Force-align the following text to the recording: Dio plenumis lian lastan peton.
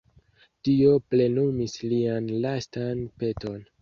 Dio 0.69 0.95
plenumis 1.13 1.75
lian 1.91 2.33
lastan 2.47 3.05
peton. 3.21 3.63